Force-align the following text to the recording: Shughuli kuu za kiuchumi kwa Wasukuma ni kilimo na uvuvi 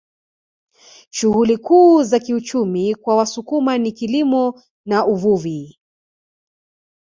Shughuli 1.09 1.57
kuu 1.57 2.03
za 2.03 2.19
kiuchumi 2.19 2.95
kwa 2.95 3.15
Wasukuma 3.15 3.77
ni 3.77 3.91
kilimo 3.91 4.61
na 4.85 5.05
uvuvi 5.05 5.79